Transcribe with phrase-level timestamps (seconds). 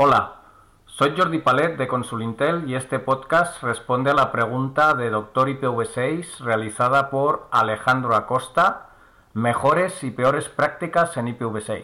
[0.00, 0.34] Hola,
[0.86, 6.38] soy Jordi Palet de Consulintel y este podcast responde a la pregunta de Doctor IPv6
[6.38, 8.90] realizada por Alejandro Acosta,
[9.34, 11.82] mejores y peores prácticas en IPv6.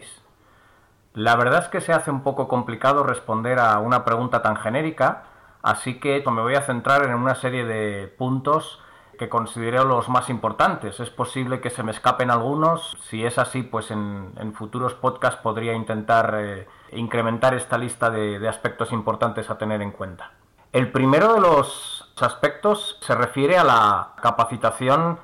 [1.15, 5.25] La verdad es que se hace un poco complicado responder a una pregunta tan genérica,
[5.65, 8.81] así que me voy a centrar en una serie de puntos
[9.17, 11.01] que considero los más importantes.
[11.01, 12.97] Es posible que se me escapen algunos.
[13.09, 18.93] Si es así, pues en, futuros podcasts podría intentar eh, incrementar esta lista de, aspectos
[18.93, 20.33] importantes a tener en cuenta.
[20.73, 25.19] El primero de los aspectos se refiere a la capacitación.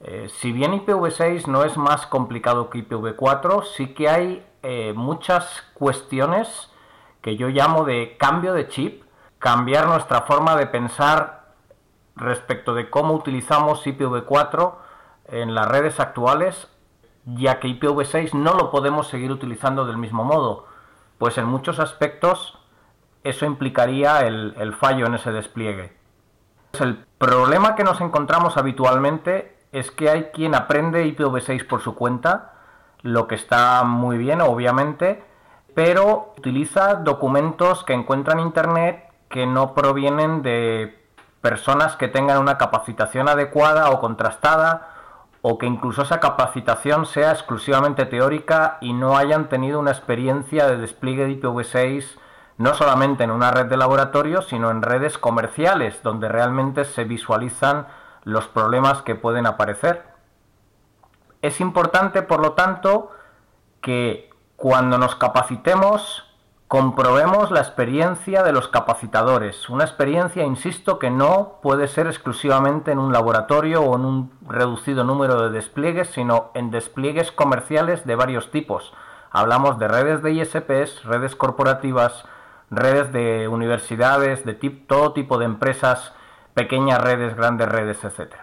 [0.00, 5.64] Eh, si bien IPv6 no es más complicado que IPv4, sí que hay eh, muchas
[5.74, 6.70] cuestiones
[7.20, 9.02] que yo llamo de cambio de chip,
[9.38, 11.35] cambiar nuestra forma de pensar
[12.16, 14.74] respecto de cómo utilizamos IPv4
[15.28, 16.68] en las redes actuales,
[17.24, 20.66] ya que IPv6 no lo podemos seguir utilizando del mismo modo,
[21.18, 22.58] pues en muchos aspectos
[23.24, 25.96] eso implicaría el, fallo en ese despliegue.
[26.78, 32.54] El problema que nos encontramos habitualmente es que hay quien aprende IPv6 por su cuenta,
[33.02, 35.24] lo que está muy bien, obviamente,
[35.74, 41.05] pero utiliza documentos que encuentra en Internet que no provienen de
[41.46, 44.88] personas que tengan una capacitación adecuada o contrastada
[45.42, 50.76] o que incluso esa capacitación sea exclusivamente teórica y no hayan tenido una experiencia de
[50.76, 52.18] despliegue de IPv6
[52.58, 57.86] no solamente en una red de laboratorio, sino en redes comerciales donde realmente se visualizan
[58.24, 60.02] los problemas que pueden aparecer.
[61.42, 63.12] Es importante, por lo tanto,
[63.80, 66.25] que cuando nos capacitemos
[66.68, 72.98] Comprobemos la experiencia de los capacitadores, una experiencia, insisto, que no puede ser exclusivamente en
[72.98, 78.50] un laboratorio o en un reducido número de despliegues, sino en despliegues comerciales de varios
[78.50, 78.92] tipos.
[79.30, 82.24] Hablamos de redes de ISPs, redes corporativas,
[82.68, 86.14] redes de universidades, de todo tipo de empresas,
[86.54, 88.34] pequeñas redes, grandes redes, etc.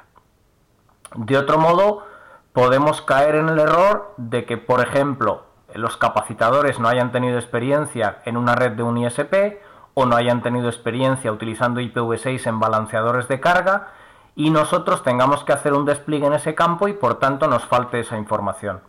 [1.15, 2.07] De otro modo,
[2.53, 5.43] podemos caer en el error de que, por ejemplo,
[5.75, 9.59] los capacitadores no hayan tenido experiencia en una red de un ISP
[9.93, 13.89] o no hayan tenido experiencia utilizando IPv6 en balanceadores de carga
[14.35, 17.99] y nosotros tengamos que hacer un despliegue en ese campo y por tanto nos falte
[17.99, 18.81] esa información.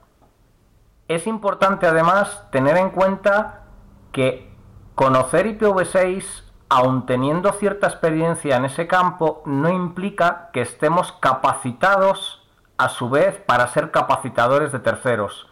[1.09, 3.65] Es importante además tener en cuenta
[4.12, 4.55] que
[4.94, 12.89] conocer IPv6 aun teniendo cierta experiencia en ese campo no implica que estemos capacitados a
[12.89, 15.47] su vez para ser capacitadores de terceros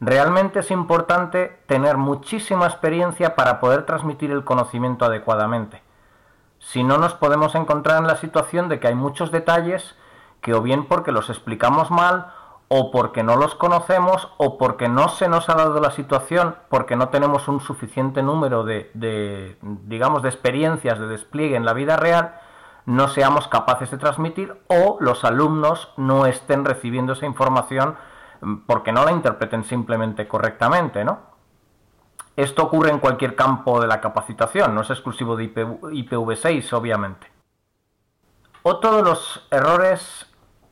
[0.00, 5.82] Realmente es importante tener muchísima experiencia para poder transmitir el conocimiento adecuadamente.
[6.58, 9.96] Si no nos podemos encontrar en la situación de que hay muchos detalles
[10.40, 12.32] que o bien porque los explicamos mal
[12.68, 16.96] o porque no los conocemos o porque no se nos ha dado la situación porque
[16.96, 22.38] no tenemos un suficiente número de, digamos de experiencias de despliegue en la vida real
[22.84, 27.96] no seamos capaces de transmitir o los alumnos no estén recibiendo esa información
[28.66, 31.20] porque no la interpreten simplemente correctamente, ¿no?
[32.36, 37.32] Esto ocurre en cualquier campo de la capacitación, no es exclusivo de IPv6, obviamente.
[38.62, 40.26] Otro de los errores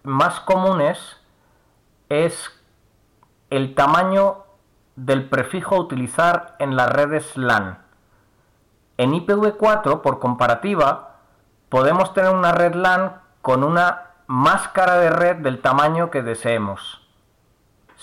[0.04, 1.20] más comunes
[2.08, 2.52] es
[3.50, 4.44] el tamaño
[4.94, 7.78] del prefijo a utilizar en las redes LAN.
[8.96, 11.16] En IPv4, por comparativa,
[11.68, 17.05] podemos tener una red LAN con una máscara de red del tamaño que deseemos.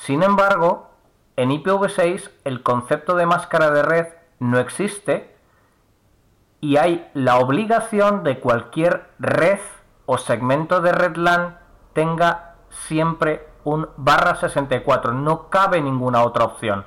[0.06, 0.90] Sin embargo,
[1.38, 5.34] en IPv6 el concepto de máscara de red no existe
[6.60, 9.60] y hay la obligación de cualquier red
[10.06, 11.58] o segmento de red LAN
[11.94, 15.14] tenga siempre un barra 64.
[15.14, 16.86] No cabe ninguna otra opción.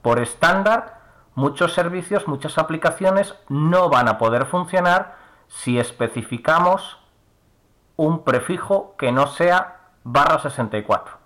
[0.00, 1.00] Por estándar,
[1.34, 5.16] muchos servicios, muchas aplicaciones no van a poder funcionar
[5.48, 6.98] si especificamos
[7.96, 11.19] un prefijo que no sea barra 64.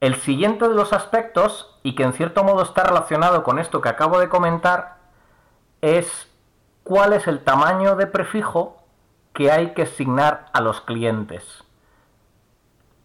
[0.00, 3.88] El siguiente de los aspectos, y que en cierto modo está relacionado con esto que
[3.88, 4.98] acabo de comentar,
[5.80, 6.30] es
[6.84, 8.82] cuál es el tamaño de prefijo
[9.32, 11.64] que hay que asignar a los clientes.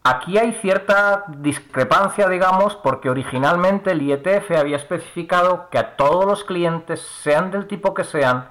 [0.04, 6.44] Aquí hay cierta discrepancia, digamos, porque originalmente el IETF había especificado que a todos los
[6.44, 8.50] clientes, sean del tipo que sean,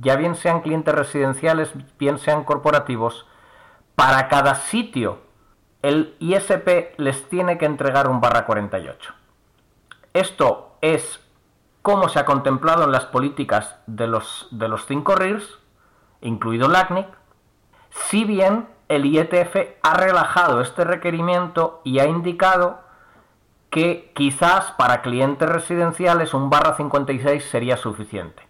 [0.00, 3.26] ya bien sean clientes residenciales, bien sean corporativos,
[3.96, 5.23] para cada sitio
[5.84, 9.12] el ISP les tiene que entregar un barra 48.
[10.14, 11.20] Esto es
[11.82, 15.58] como se ha contemplado en las políticas de los, de los cinco RIRs,
[16.22, 17.06] incluido LACNIC,
[17.90, 22.80] si bien el IETF ha relajado este requerimiento y ha indicado
[23.68, 28.42] que quizás para clientes residenciales un barra 56 sería suficiente.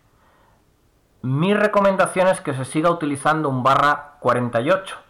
[1.22, 5.03] Mi recomendación es que se siga utilizando un barra 48,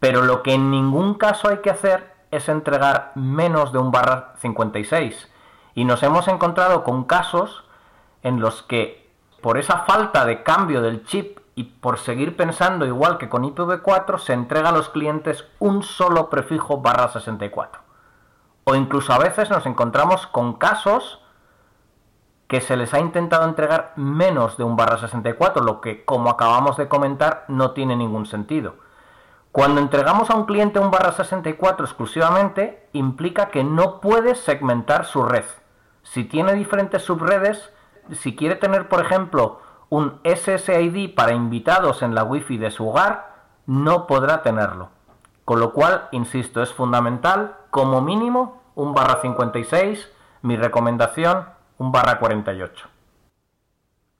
[0.00, 4.34] pero lo que en ningún caso hay que hacer es entregar menos de un barra
[4.38, 5.28] 56.
[5.74, 7.64] Y nos hemos encontrado con casos
[8.22, 9.08] en los que
[9.40, 14.18] por esa falta de cambio del chip y por seguir pensando igual que con IPv4
[14.18, 17.80] se entrega a los clientes un solo prefijo barra 64.
[18.64, 21.20] O incluso a veces nos encontramos con casos
[22.48, 26.76] que se les ha intentado entregar menos de un barra 64, lo que, como acabamos
[26.76, 28.74] de comentar, no tiene ningún sentido.
[29.52, 35.24] Cuando entregamos a un cliente un barra 64 exclusivamente, implica que no puede segmentar su
[35.24, 35.44] red.
[36.02, 37.72] Si tiene diferentes subredes,
[38.12, 43.34] si quiere tener, por ejemplo, un SSID para invitados en la Wi-Fi de su hogar,
[43.66, 44.90] no podrá tenerlo.
[45.44, 50.12] Con lo cual, insisto, es fundamental, como mínimo, un barra 56,
[50.42, 51.46] mi recomendación,
[51.76, 52.88] un barra 48.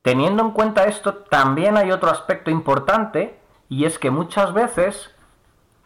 [0.02, 3.38] Teniendo en cuenta esto, también hay otro aspecto importante,
[3.68, 5.14] y es que muchas veces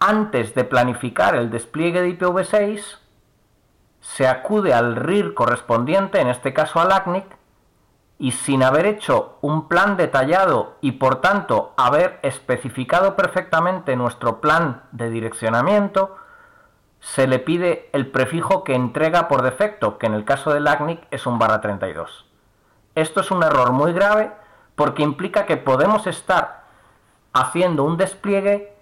[0.06, 2.98] antes de planificar el despliegue de IPv6,
[4.00, 7.24] se acude al RIR correspondiente, en este caso al ACNIC,
[8.18, 14.82] y sin haber hecho un plan detallado y por tanto haber especificado perfectamente nuestro plan
[14.92, 16.16] de direccionamiento,
[17.00, 21.06] se le pide el prefijo que entrega por defecto, que en el caso del ACNIC
[21.10, 22.26] es un barra 32.
[22.94, 24.32] Esto es un error muy grave
[24.74, 26.64] porque implica que podemos estar
[27.32, 28.73] haciendo un despliegue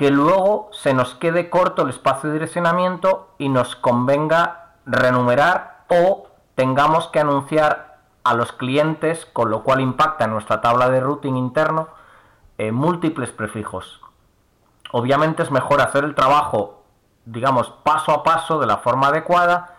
[0.00, 6.26] que luego se nos quede corto el espacio de direccionamiento y nos convenga renumerar o
[6.54, 11.36] tengamos que anunciar a los clientes, con lo cual impacta en nuestra tabla de routing
[11.36, 11.88] interno,
[12.56, 14.00] eh, múltiples prefijos.
[14.90, 16.82] Obviamente es mejor hacer el trabajo,
[17.26, 19.76] digamos, paso a paso, de la forma adecuada,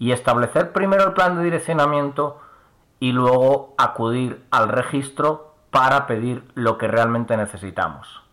[0.00, 2.40] y establecer primero el plan de direccionamiento
[2.98, 8.28] y luego acudir al registro para pedir lo que realmente necesitamos.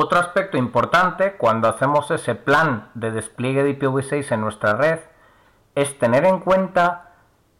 [0.00, 5.00] Otro aspecto importante cuando hacemos ese plan de despliegue de IPv6 en nuestra red
[5.74, 7.14] es tener en cuenta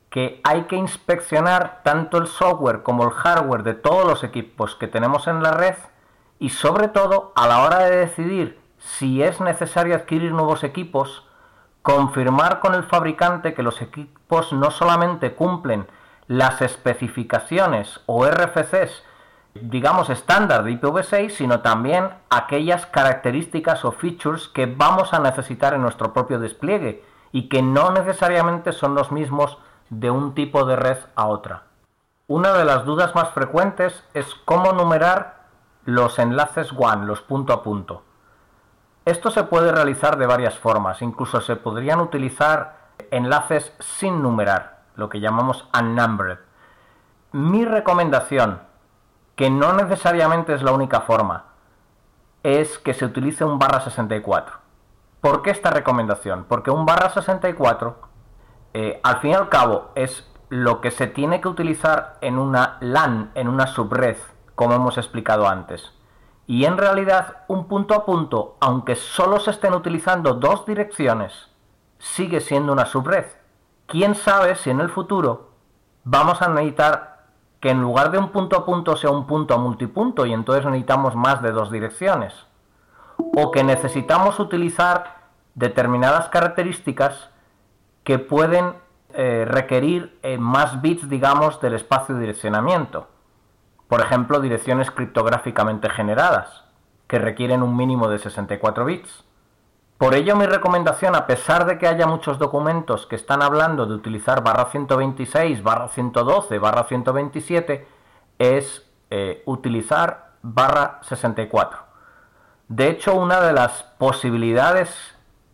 [0.09, 4.87] que hay que inspeccionar tanto el software como el hardware de todos los equipos que
[4.87, 5.75] tenemos en la red
[6.39, 11.27] y sobre todo a la hora de decidir si es necesario adquirir nuevos equipos,
[11.83, 15.89] confirmar con el fabricante que los equipos no solamente cumplen
[16.29, 19.03] las especificaciones o RFCs
[19.63, 25.83] digamos, estándar de IPv6, sino también aquellas características o features que vamos a necesitar en
[25.83, 29.59] nuestro propio despliegue y que no necesariamente son los mismos
[29.91, 31.65] de un tipo de red a otra.
[32.27, 35.45] Una de las dudas más frecuentes es cómo numerar
[35.85, 38.03] los enlaces WAN, los punto a punto.
[39.07, 42.77] Esto se puede realizar de varias formas, incluso se podrían utilizar
[43.11, 46.39] enlaces sin numerar, lo que llamamos unnumbered.
[47.33, 48.68] Mi recomendación
[49.39, 51.45] que no necesariamente es la única forma,
[52.43, 54.57] es que se utilice un barra 64.
[55.21, 56.45] ¿Por qué esta recomendación?
[56.49, 58.01] Porque un barra 64,
[58.75, 62.79] eh, al fin y al cabo, es lo que se tiene que utilizar en una
[62.81, 64.17] LAN, en una subred,
[64.57, 65.93] como hemos explicado antes.
[66.49, 71.49] Y en realidad, un punto a punto, aunque solo se estén utilizando dos direcciones,
[72.01, 73.27] sigue siendo una subred.
[73.87, 75.53] ¿Quién sabe si en el futuro
[76.03, 77.18] vamos a necesitar
[77.61, 80.65] que en lugar de un punto a punto sea un punto a multipunto y entonces
[80.65, 82.35] necesitamos más de dos direcciones.
[83.37, 85.19] O que necesitamos utilizar
[85.55, 87.31] determinadas características
[88.05, 88.75] que pueden
[89.15, 93.09] eh, requerir eh, más bits, digamos, del espacio de direccionamiento.
[93.89, 96.65] Por ejemplo, direcciones criptográficamente generadas,
[97.07, 99.25] que requieren un mínimo de 64 bits.
[99.99, 103.95] Por ello mi recomendación, a pesar de que haya muchos documentos que están hablando de
[103.95, 107.85] utilizar barra 126, barra 112, barra 127,
[108.39, 111.81] es eh, utilizar barra 64.
[112.69, 114.95] De hecho, una de las posibilidades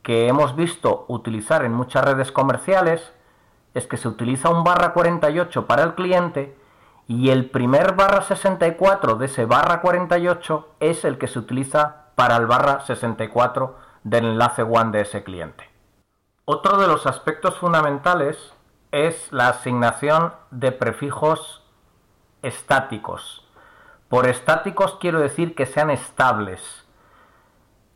[0.02, 3.14] que hemos visto utilizar en muchas redes comerciales
[3.72, 6.54] es que se utiliza un barra 48 para el cliente
[7.08, 12.36] y el primer barra 64 de ese barra 48 es el que se utiliza para
[12.36, 15.68] el barra 64 del enlace WAN de ese cliente.
[16.44, 18.52] Otro de los aspectos fundamentales
[18.92, 21.64] es la asignación de prefijos
[22.42, 23.48] estáticos.
[24.08, 26.84] Por estáticos quiero decir que sean estables.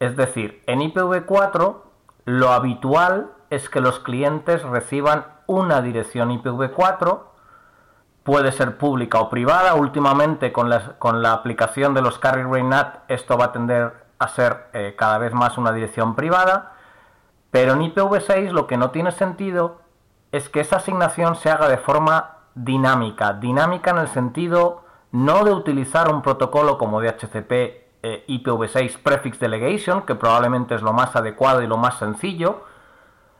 [0.00, 1.76] Es decir, en IPv4
[2.24, 7.22] lo habitual es que los clientes reciban una dirección IPv4,
[8.22, 9.74] puede ser pública o privada.
[9.74, 14.28] Últimamente con la, con la aplicación de los Carry NAT esto va a tender a
[14.28, 16.72] ser eh, cada vez más una dirección privada
[17.50, 19.80] Pero en IPv6 lo que no tiene sentido
[20.32, 23.32] es que esa asignación se haga de forma dinámica.
[23.32, 27.52] Dinámica en el sentido no de utilizar un protocolo como DHCP
[28.02, 32.64] eh, IPv6 Prefix Delegation, que probablemente es lo más adecuado y lo más sencillo,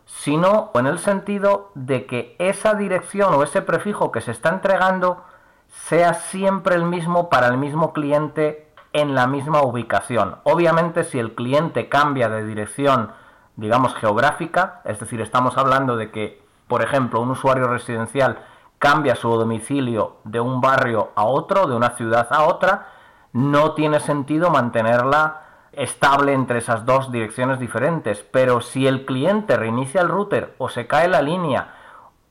[0.07, 5.23] sino en el sentido de que esa dirección o ese prefijo que se está entregando
[5.69, 10.37] sea siempre el mismo para el mismo cliente en la misma ubicación.
[10.45, 13.13] Obviamente si el cliente cambia de dirección,
[13.57, 18.39] digamos, geográfica, es decir, estamos hablando de que, por ejemplo, un usuario residencial
[18.79, 22.89] cambia su domicilio de un barrio a otro, de una ciudad a otra,
[23.33, 25.43] no tiene sentido mantenerla
[25.73, 28.23] estable entre esas dos direcciones diferentes.
[28.23, 31.75] Pero si el cliente reinicia el router o se cae la línea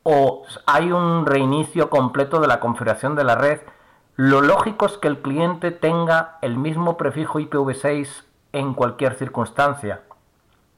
[0.03, 3.59] o hay un reinicio completo de la configuración de la red,
[4.17, 10.01] lo lógico es que el cliente tenga el mismo prefijo IPv6 en cualquier circunstancia.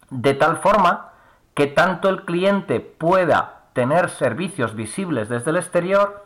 [0.09, 1.13] De tal forma
[1.53, 6.25] que tanto el cliente pueda tener servicios visibles desde el exterior,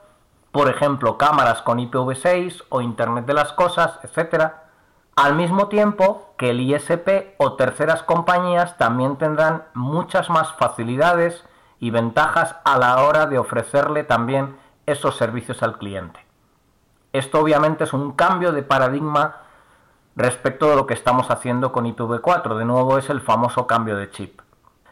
[0.52, 4.54] por ejemplo cámaras con IPv6 o Internet de las Cosas, etc.,
[5.16, 11.46] al mismo tiempo que el ISP o terceras compañías también tendrán muchas más facilidades
[11.80, 16.33] y ventajas a la hora de ofrecerle también esos servicios al cliente.
[17.14, 19.38] Esto obviamente es un cambio de paradigma
[20.16, 22.58] respecto de lo que estamos haciendo con IPv4.
[22.58, 24.42] De nuevo es el famoso cambio de chip.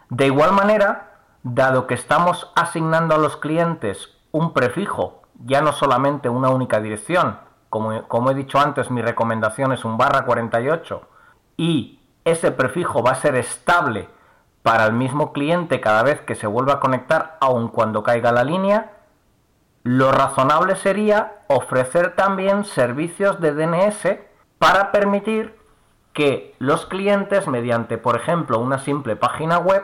[0.10, 1.12] De igual manera,
[1.44, 7.38] dado que estamos asignando a los clientes un prefijo, ya no solamente una única dirección,
[7.70, 11.02] como, como, he dicho antes, mi recomendación es un barra 48,
[11.58, 14.10] y ese prefijo va a ser estable
[14.62, 18.44] para el mismo cliente cada vez que se vuelva a conectar, aun cuando caiga la
[18.44, 18.92] línea,
[19.84, 24.20] lo razonable sería ofrecer también servicios de DNS
[24.60, 25.58] para permitir
[26.14, 29.84] que los clientes, mediante, por ejemplo, una simple página web,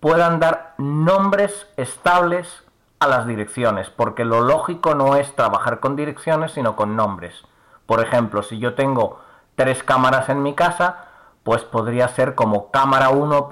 [0.00, 2.64] puedan dar nombres estables
[2.98, 7.44] a las direcciones, porque lo lógico no es trabajar con direcciones, sino con nombres.
[7.86, 9.20] Por ejemplo, si yo tengo
[9.54, 11.06] tres cámaras en mi casa,
[11.42, 13.48] pues podría ser como cámara 1.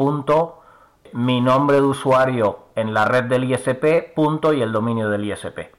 [1.13, 5.78] mi nombre de usuario en la red del ISP punto y el dominio del ISP.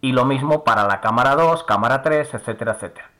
[0.00, 3.10] Y lo mismo para la cámara 2, cámara 3, etcétera, etcétera.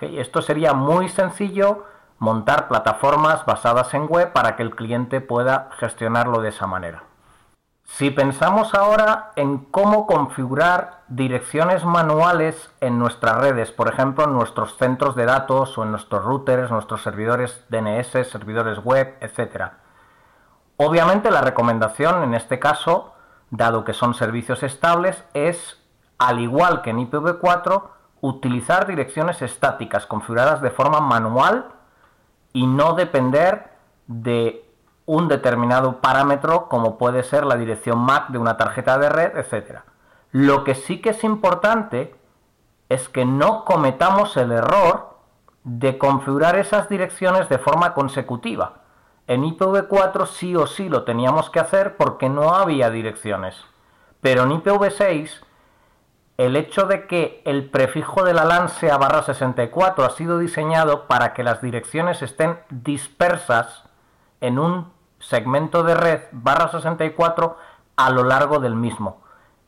[0.00, 1.84] Esto sería muy sencillo
[2.18, 7.04] montar plataformas basadas en web para que el cliente pueda gestionarlo de esa manera.
[7.86, 14.78] Si pensamos ahora en cómo configurar direcciones manuales en nuestras redes, por ejemplo en nuestros
[14.78, 19.72] centros de datos o en nuestros routers, nuestros servidores DNS, servidores web, etc.
[20.78, 23.12] Obviamente la recomendación en este caso,
[23.50, 25.83] dado que son servicios estables, es,
[26.28, 27.82] al igual que en IPv4,
[28.20, 31.66] utilizar direcciones estáticas configuradas de forma manual
[32.52, 33.70] y no depender
[34.06, 34.64] de
[35.06, 39.80] un determinado parámetro como puede ser la dirección MAC de una tarjeta de red, etc.
[40.30, 42.14] Lo que sí que es importante
[42.88, 45.18] es que no cometamos el error
[45.64, 48.82] de configurar esas direcciones de forma consecutiva.
[49.26, 53.56] En IPv4 sí o sí lo teníamos que hacer porque no había direcciones.
[54.20, 55.42] Pero en IPv6
[56.36, 61.06] el hecho de que el prefijo de la LAN sea barra 64 ha sido diseñado
[61.06, 63.84] para que las direcciones estén dispersas
[64.40, 67.56] en un segmento de red barra 64
[67.96, 69.22] a lo largo del mismo.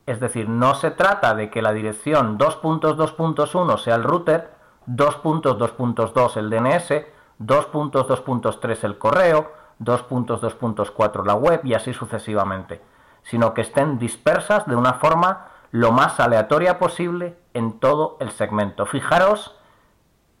[0.05, 4.51] Es decir, no se trata de que la dirección 2.2.1 sea el router,
[4.87, 7.05] 2.2.2 el DNS,
[7.39, 12.81] 2.2.3 el correo, 2.2.4 la web y así sucesivamente,
[13.23, 18.85] sino que estén dispersas de una forma lo más aleatoria posible en todo el segmento.
[18.85, 19.55] Fijaros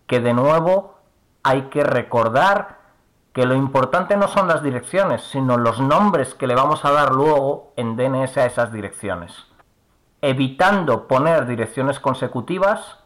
[0.07, 0.97] que de nuevo
[1.43, 2.77] hay que recordar
[3.33, 7.13] que lo importante no son las direcciones, sino los nombres que le vamos a dar
[7.13, 9.45] luego en DNS a esas direcciones.
[10.21, 12.97] Evitando poner direcciones consecutivas,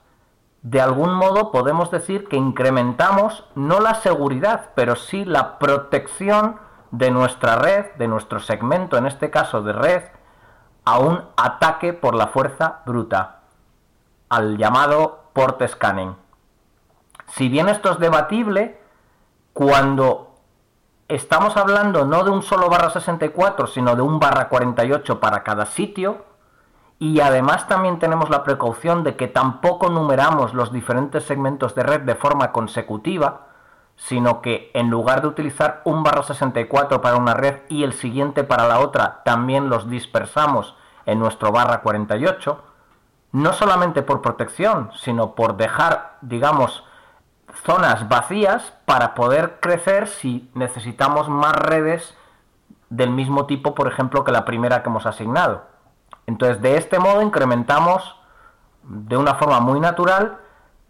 [0.61, 6.59] de algún modo podemos decir que incrementamos no la seguridad, pero sí la protección
[6.91, 10.03] de nuestra red, de nuestro segmento, en este caso de red,
[10.85, 13.41] a un ataque por la fuerza bruta,
[14.29, 16.15] al llamado port scanning.
[17.27, 18.79] Si bien esto es debatible,
[19.53, 20.35] cuando
[21.07, 25.65] estamos hablando no de un solo barra 64, sino de un barra 48 para cada
[25.65, 26.25] sitio,
[26.99, 32.01] y además también tenemos la precaución de que tampoco numeramos los diferentes segmentos de red
[32.01, 33.47] de forma consecutiva,
[34.07, 38.43] sino que en lugar de utilizar un barra 64 para una red y el siguiente
[38.43, 42.63] para la otra, también los dispersamos en nuestro barra 48,
[43.33, 46.83] no solamente por protección, sino por dejar, digamos,
[47.63, 52.17] zonas vacías para poder crecer si necesitamos más redes
[52.89, 55.61] del mismo tipo, por ejemplo, que la primera que hemos asignado.
[56.25, 58.15] Entonces, de este modo incrementamos
[58.83, 60.39] de una forma muy natural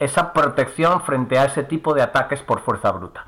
[0.01, 3.27] esa protección frente a ese tipo de ataques por fuerza bruta.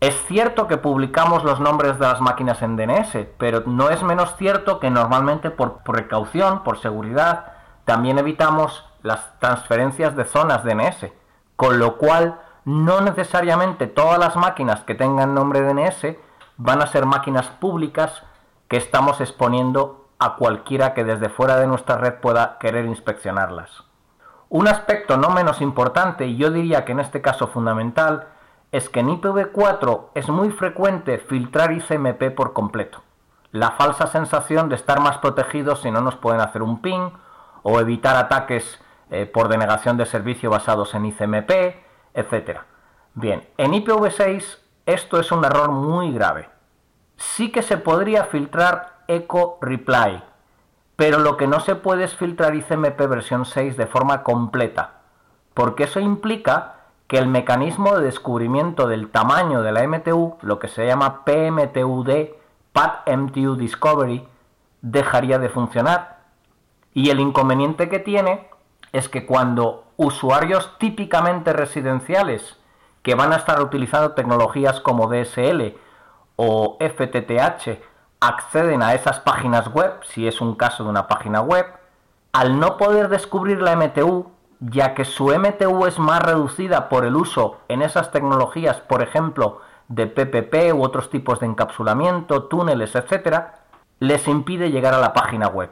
[0.00, 4.36] Es cierto que publicamos los nombres de las máquinas en DNS, pero no es menos
[4.36, 7.52] cierto que normalmente por precaución, por seguridad,
[7.86, 11.06] también evitamos las transferencias de zonas DNS,
[11.56, 16.18] con lo cual no necesariamente todas las máquinas que tengan nombre DNS
[16.58, 18.22] van a ser máquinas públicas
[18.68, 23.84] que estamos exponiendo a cualquiera que desde fuera de nuestra red pueda querer inspeccionarlas.
[24.52, 28.28] Un aspecto no menos importante, y yo diría que en este caso fundamental,
[28.70, 33.02] es que en IPv4 es muy frecuente filtrar ICMP por completo.
[33.50, 37.12] La falsa sensación de estar más protegidos si no nos pueden hacer un ping
[37.62, 38.78] o evitar ataques
[39.10, 41.50] eh, por denegación de servicio basados en ICMP,
[42.12, 42.58] etc.
[43.14, 46.50] Bien, en IPv6 esto es un error muy grave.
[47.16, 50.22] Sí que se podría filtrar echo reply,
[50.96, 55.00] pero lo que no se puede es filtrar ICMP versión 6 de forma completa,
[55.54, 60.68] porque eso implica que el mecanismo de descubrimiento del tamaño de la MTU, lo que
[60.68, 62.10] se llama PMTUD,
[62.72, 64.26] PAT-MTU Discovery,
[64.80, 66.20] dejaría de funcionar.
[66.94, 68.48] Y el inconveniente que tiene
[68.92, 72.58] es que cuando usuarios típicamente residenciales
[73.02, 75.76] que van a estar utilizando tecnologías como DSL
[76.36, 77.91] o FTTH
[78.22, 81.66] acceden a esas páginas web, si es un caso de una página web,
[82.32, 87.16] al no poder descubrir la MTU, ya que su MTU es más reducida por el
[87.16, 93.46] uso en esas tecnologías, por ejemplo, de PPP u otros tipos de encapsulamiento, túneles, etc.,
[93.98, 95.70] les impide llegar a la página web.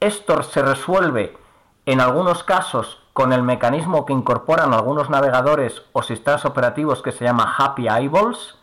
[0.00, 1.38] Esto se resuelve
[1.86, 7.24] en algunos casos con el mecanismo que incorporan algunos navegadores o sistemas operativos que se
[7.24, 8.58] llama Happy Eyeballs,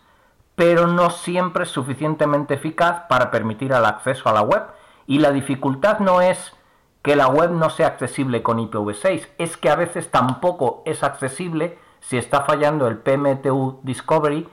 [0.55, 4.63] pero no siempre es suficientemente eficaz para permitir el acceso a la web.
[5.07, 6.53] Y la dificultad no es
[7.01, 11.79] que la web no sea accesible con IPv6, es que a veces tampoco es accesible
[11.99, 14.47] si está fallando el PMTU Discovery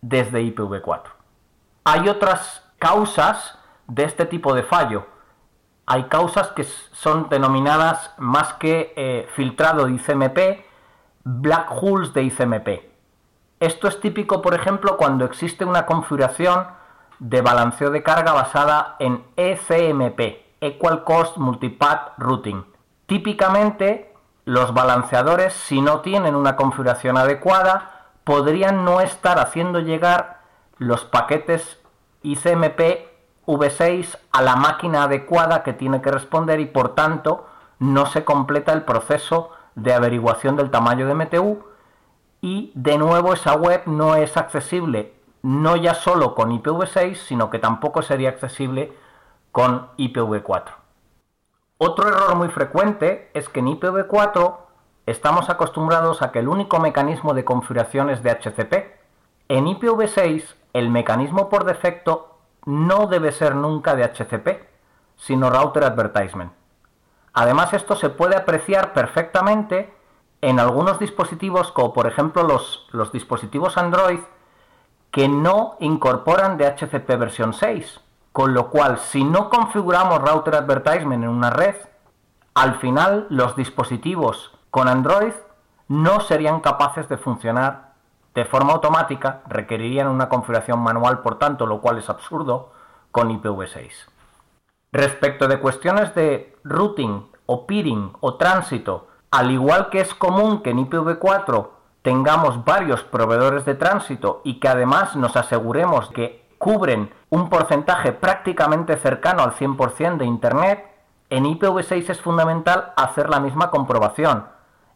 [0.00, 1.02] desde IPv4.
[1.84, 5.06] Hay otras causas de este tipo de fallo
[5.90, 10.66] hay causas que son denominadas más que eh, filtrado de ICMP,
[11.24, 12.68] black holes de ICMP.
[13.60, 16.68] Esto es típico, por ejemplo, cuando existe una configuración
[17.18, 20.20] de balanceo de carga basada en ECMP,
[20.60, 22.64] Equal Cost Multipath Routing.
[23.06, 30.38] Típicamente, los balanceadores, si no tienen una configuración adecuada, podrían no estar haciendo llegar
[30.76, 31.80] los paquetes
[32.22, 33.08] ICMP
[33.46, 37.46] V6 a la máquina adecuada que tiene que responder y por tanto
[37.80, 41.67] no se completa el proceso de averiguación del tamaño de MTU
[42.40, 47.58] y de nuevo esa web no es accesible no ya solo con IPv6 sino que
[47.58, 48.92] tampoco sería accesible
[49.52, 50.64] con IPv4.
[51.78, 54.56] Otro error muy frecuente es que en IPv4
[55.06, 58.98] estamos acostumbrados a que el único mecanismo de configuración es de HCP.
[59.48, 64.68] En IPv6 el mecanismo por defecto no debe ser nunca de HCP,
[65.16, 66.52] sino Router Advertisement.
[67.32, 69.94] Además, esto se puede apreciar perfectamente
[70.40, 74.20] en algunos dispositivos, como por ejemplo los, dispositivos Android,
[75.10, 78.00] que no incorporan DHCP versión 6.
[78.32, 81.74] Con lo cual, si no configuramos Router Advertisement en una red,
[82.54, 85.32] al final los dispositivos con Android
[85.88, 87.88] no serían capaces de funcionar
[88.38, 92.70] de forma automática requerirían una configuración manual, por tanto, lo cual es absurdo,
[93.10, 93.90] con IPv6.
[94.92, 100.70] Respecto de cuestiones de routing o peering o tránsito, al igual que es común que
[100.70, 101.68] en IPv4
[102.02, 108.96] tengamos varios proveedores de tránsito y que además nos aseguremos que cubren un porcentaje prácticamente
[108.96, 110.84] cercano al 100% de Internet,
[111.30, 114.46] en IPv6 es fundamental hacer la misma comprobación.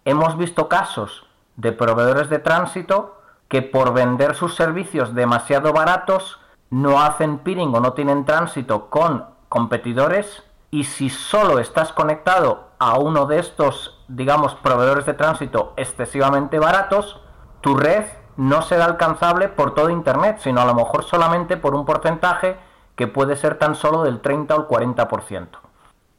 [0.04, 6.40] Hemos visto casos de proveedores de tránsito que por vender sus servicios demasiado baratos
[6.70, 12.98] no hacen peering o no tienen tránsito con competidores y si solo estás conectado a
[12.98, 17.20] uno de estos, digamos, proveedores de tránsito excesivamente baratos,
[17.60, 18.04] tu red
[18.36, 22.56] no será alcanzable por todo Internet, sino a lo mejor solamente por un porcentaje
[22.94, 25.48] que puede ser tan solo del 30 o el 40%.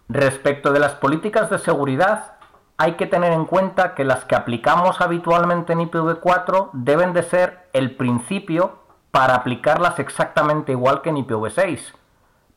[0.10, 2.34] Respecto de las políticas de seguridad,
[2.78, 7.70] hay que tener en cuenta que las que aplicamos habitualmente en IPv4 deben de ser
[7.74, 8.80] el principio
[9.12, 11.94] para aplicarlas exactamente igual que en IPv6,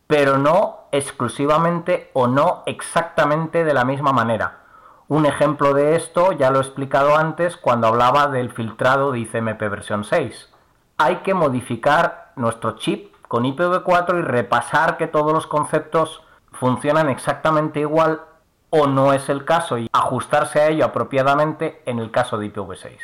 [0.06, 4.65] pero no exclusivamente o no exactamente de la misma manera.
[5.08, 9.60] Un ejemplo de esto ya lo he explicado antes cuando hablaba del filtrado de ICMP
[9.60, 10.52] versión 6.
[10.96, 17.80] Hay que modificar nuestro chip con IPv4 y repasar que todos los conceptos funcionan exactamente
[17.80, 18.22] igual
[18.70, 22.98] o no es el caso y ajustarse a ello apropiadamente en el caso de IPv6.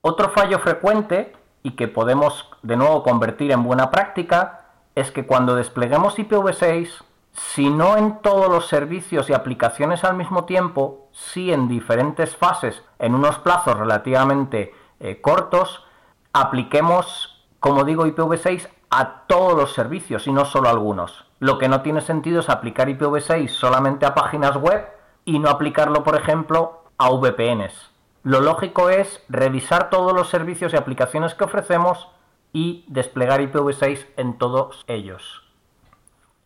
[0.00, 5.56] Otro fallo frecuente y que podemos de nuevo convertir en buena práctica es que cuando
[5.56, 7.02] despleguemos IPv6,
[7.34, 12.82] si no en todos los servicios y aplicaciones al mismo tiempo, sí en diferentes fases,
[13.00, 15.84] en unos plazos relativamente eh, cortos,
[16.32, 21.26] apliquemos, como digo, IPv6 a todos los servicios y no solo a algunos.
[21.40, 24.86] Lo que no tiene sentido es aplicar IPv6 solamente a páginas web
[25.24, 27.90] y no aplicarlo, por ejemplo, a VPNs.
[28.22, 32.08] Lo lógico es revisar todos los servicios y aplicaciones que ofrecemos
[32.52, 35.43] y desplegar IPv6 en todos ellos.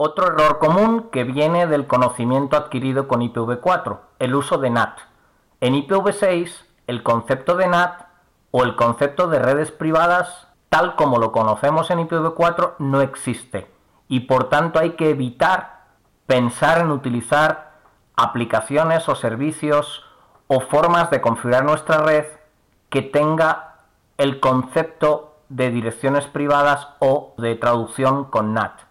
[0.00, 4.96] Otro error común que viene del conocimiento adquirido con IPv4, el uso de NAT.
[5.60, 8.02] En IPv6, el concepto de NAT
[8.52, 13.68] o el concepto de redes privadas tal como lo conocemos en IPv4 no existe
[14.06, 15.86] y por tanto hay que evitar
[16.26, 17.72] pensar en utilizar
[18.14, 20.04] aplicaciones o servicios
[20.46, 22.26] o formas de configurar nuestra red
[22.88, 23.78] que tenga
[24.16, 28.87] el concepto de direcciones privadas o de traducción con NAT.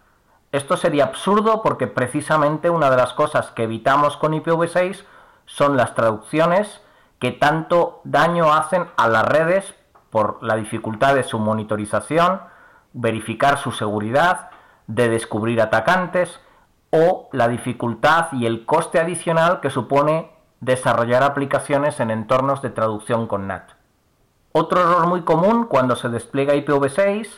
[0.50, 5.04] Esto sería absurdo porque precisamente una de las cosas que evitamos con IPv6
[5.44, 6.80] son las traducciones
[7.18, 9.74] que tanto daño hacen a las redes
[10.10, 12.40] por la dificultad de su monitorización,
[12.92, 14.50] verificar su seguridad,
[14.86, 16.40] de descubrir atacantes
[16.90, 23.26] o la dificultad y el coste adicional que supone desarrollar aplicaciones en entornos de traducción
[23.26, 23.72] con NAT.
[24.52, 27.28] Otro error muy común cuando se despliega IPv6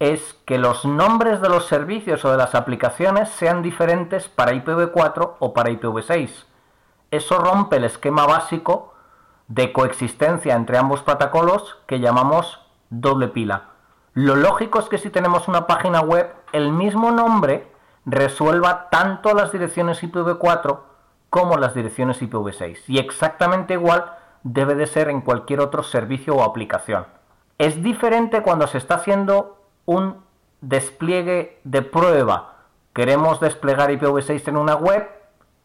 [0.00, 5.34] es que los nombres de los servicios o de las aplicaciones sean diferentes para IPv4
[5.38, 6.46] o para IPv6.
[7.10, 8.94] Eso rompe el esquema básico
[9.48, 13.68] de coexistencia entre ambos protocolos que llamamos doble pila.
[14.14, 17.70] Lo lógico es que si tenemos una página web, el mismo nombre
[18.06, 20.78] resuelva tanto las direcciones IPv4
[21.28, 22.84] como las direcciones IPv6.
[22.86, 27.06] Y exactamente igual debe de ser en cualquier otro servicio o aplicación.
[27.58, 29.59] Es diferente cuando se está haciendo
[29.90, 30.22] un
[30.60, 32.58] despliegue de prueba.
[32.92, 35.10] Queremos desplegar IPv6 en una web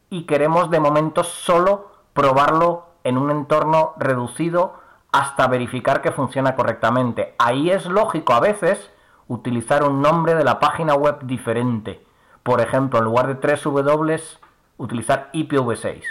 [0.10, 4.80] y queremos de momento solo probarlo en un entorno reducido
[5.12, 7.36] hasta verificar que funciona correctamente.
[7.38, 8.90] Ahí es lógico a veces
[9.28, 12.04] utilizar un nombre de la página web diferente.
[12.42, 14.20] Por ejemplo, en lugar de 3 W,
[14.78, 16.02] utilizar IPv6.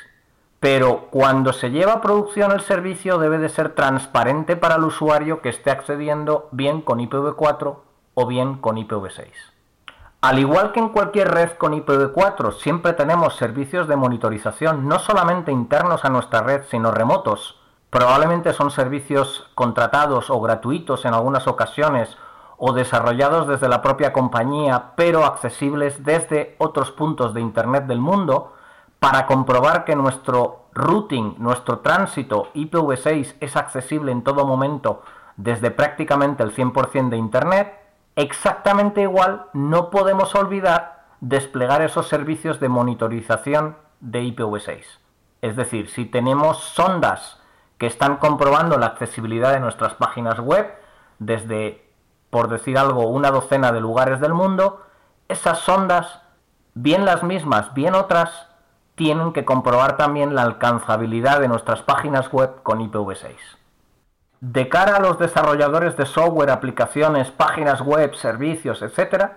[0.61, 5.42] Pero cuando se lleva a producción el servicio debe de ser transparente para el usuario
[5.42, 7.79] que esté accediendo bien con IPv4
[8.14, 9.29] o bien con IPv6.
[10.24, 15.53] Al igual que en cualquier red con IPv4, siempre tenemos servicios de monitorización, no solamente
[15.53, 17.61] internos a nuestra red, sino remotos.
[17.90, 22.16] Probablemente son servicios contratados o gratuitos en algunas ocasiones
[22.57, 28.55] o desarrollados desde la propia compañía, pero accesibles desde otros puntos de Internet del mundo,
[28.98, 35.03] para comprobar que nuestro routing, nuestro tránsito IPv6 es accesible en todo momento
[35.37, 37.83] desde prácticamente el 100% de Internet
[38.16, 44.85] Exactamente igual, no podemos olvidar desplegar esos servicios de monitorización de IPv6.
[45.42, 47.40] Es decir, si tenemos sondas
[47.79, 50.70] que están comprobando la accesibilidad de nuestras páginas web
[51.18, 51.90] desde,
[52.31, 54.83] por decir algo, una docena de lugares del mundo,
[55.29, 56.20] esas sondas,
[56.74, 58.48] bien las mismas, bien otras,
[58.94, 63.35] tienen que comprobar también la alcanzabilidad de nuestras páginas web con IPv6.
[64.46, 69.30] De cara a los desarrolladores de software, aplicaciones, páginas web, servicios, etc.,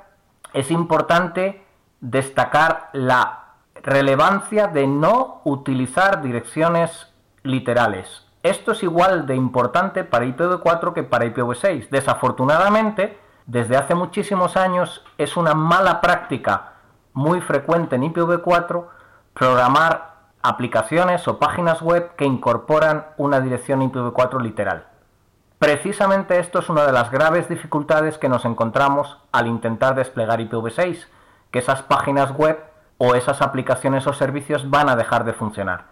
[0.52, 1.66] es importante
[2.02, 8.28] destacar la relevancia de no utilizar direcciones literales.
[8.44, 11.88] Esto es igual de importante para IPv4 que para IPv6.
[11.88, 16.74] Desafortunadamente, desde hace muchísimos años es una mala práctica
[17.14, 18.88] muy frecuente en IPv4
[19.34, 24.97] programar aplicaciones o páginas web que incorporan una dirección IPv4 literal.
[25.60, 31.08] Precisamente esto es una de las graves dificultades que nos encontramos al intentar desplegar IPv6,
[31.50, 32.60] que esas páginas web
[33.00, 35.86] o esas aplicaciones o servicios van a dejar de funcionar.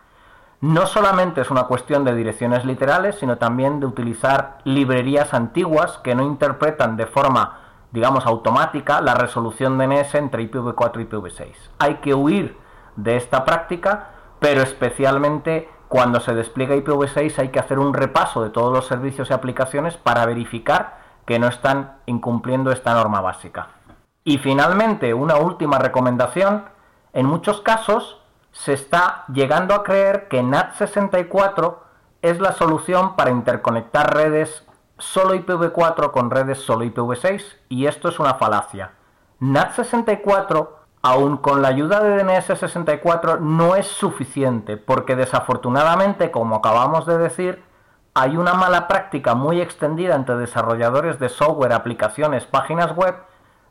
[0.61, 6.13] No solamente es una cuestión de direcciones literales, sino también de utilizar librerías antiguas que
[6.13, 7.59] no interpretan de forma,
[7.91, 11.53] digamos, automática la resolución DNS entre IPv4 y IPv6.
[11.79, 12.57] Hay que huir
[12.95, 18.49] de esta práctica, pero especialmente cuando se despliega IPv6 hay que hacer un repaso de
[18.49, 23.69] todos los servicios y aplicaciones para verificar que no están incumpliendo esta norma básica.
[24.25, 26.65] Y finalmente, una última recomendación,
[27.13, 28.19] en muchos casos
[28.51, 31.77] se está llegando a creer que NAT64
[32.21, 34.65] es la solución para interconectar redes
[34.97, 38.91] solo IPv4 con redes solo IPv6 y esto es una falacia.
[39.39, 40.67] NAT64,
[41.05, 47.63] aun con la ayuda de DNS64, no es suficiente porque desafortunadamente, como acabamos de decir,
[48.15, 53.17] hay una mala práctica muy extendida entre desarrolladores de software, aplicaciones, páginas web,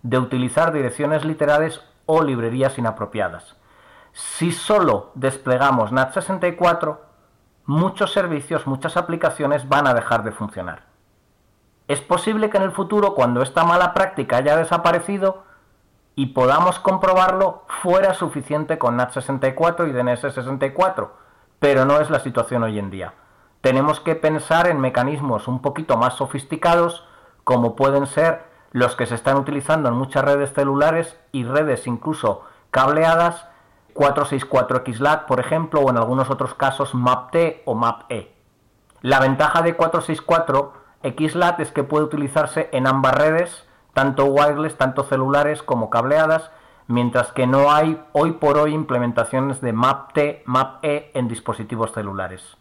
[0.04, 3.56] de utilizar direcciones literales o librerías inapropiadas.
[4.12, 6.98] Si solo desplegamos NAT64,
[7.66, 10.84] muchos servicios, muchas aplicaciones van a dejar de funcionar.
[11.88, 15.42] Es posible que en el futuro, cuando esta mala práctica haya desaparecido
[16.16, 21.08] y podamos comprobarlo, fuera suficiente con NAT64 y DNS64,
[21.58, 23.14] pero no es la situación hoy en día
[23.64, 27.08] tenemos que pensar en mecanismos un poquito más sofisticados,
[27.44, 32.44] como pueden ser los que se están utilizando en muchas redes celulares y redes incluso
[32.70, 33.46] cableadas,
[33.94, 38.34] 464XLAT, por ejemplo, o en algunos otros casos MAP-T o MAP-E.
[39.00, 45.62] La ventaja de 464XLAT es que puede utilizarse en ambas redes, tanto wireless, tanto celulares
[45.62, 46.50] como cableadas,
[46.86, 52.56] mientras que no hay hoy por hoy implementaciones de MAP-T, MAP-E en dispositivos celulares.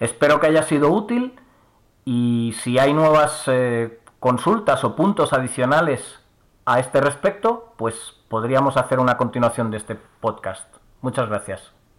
[0.00, 1.38] Espero que haya sido útil
[2.04, 6.20] y si hay nuevas eh, consultas o puntos adicionales
[6.64, 10.66] a este respecto, pues podríamos hacer una continuación de este podcast.
[11.00, 11.75] Muchas gracias.